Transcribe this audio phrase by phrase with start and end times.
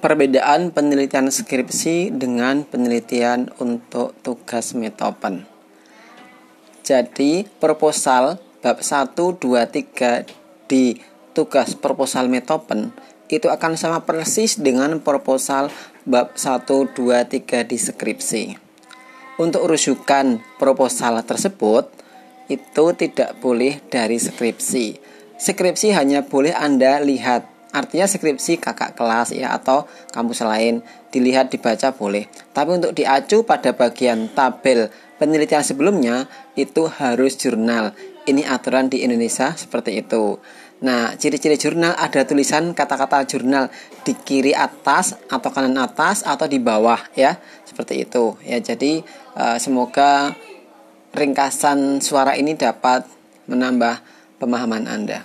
[0.00, 5.44] Perbedaan penelitian skripsi dengan penelitian untuk tugas metopen.
[6.80, 10.24] Jadi, proposal bab 1, 2, 3
[10.72, 10.96] di
[11.36, 12.96] tugas proposal metopen
[13.28, 15.68] itu akan sama persis dengan proposal
[16.08, 18.44] bab 1, 2, 3 di skripsi.
[19.36, 21.92] Untuk rujukan proposal tersebut,
[22.48, 24.96] itu tidak boleh dari skripsi.
[25.36, 30.82] Skripsi hanya boleh Anda lihat Artinya skripsi kakak kelas ya atau kampus lain
[31.14, 32.26] dilihat dibaca boleh.
[32.50, 34.90] Tapi untuk diacu pada bagian tabel
[35.22, 36.26] penelitian sebelumnya
[36.58, 37.94] itu harus jurnal.
[38.26, 40.40] Ini aturan di Indonesia seperti itu.
[40.80, 43.68] Nah, ciri-ciri jurnal ada tulisan kata-kata jurnal
[44.00, 47.36] di kiri atas atau kanan atas atau di bawah ya.
[47.68, 48.34] Seperti itu.
[48.42, 49.04] Ya, jadi
[49.36, 50.34] uh, semoga
[51.12, 53.04] ringkasan suara ini dapat
[53.46, 54.00] menambah
[54.40, 55.22] pemahaman Anda.